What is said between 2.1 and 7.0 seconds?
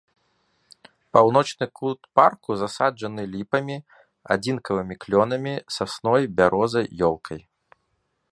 парку засаджаны ліпамі, адзінкавымі клёнамі, сасной, бярозай,